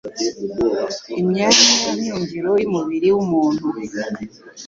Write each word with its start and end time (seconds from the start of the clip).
imyanya 1.21 1.89
myumviro 1.99 2.51
y'umubiri 2.61 3.07
w'umuntu 3.15 3.65